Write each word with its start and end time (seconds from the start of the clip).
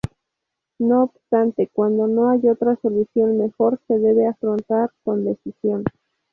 No 0.79 1.03
obstante, 1.03 1.69
cuando 1.71 2.07
no 2.07 2.31
hay 2.31 2.49
otra 2.49 2.75
solución 2.77 3.37
mejor, 3.37 3.79
se 3.87 3.99
debe 3.99 4.25
afrontar 4.25 4.89
con 5.03 5.25
decisión. 5.25 5.83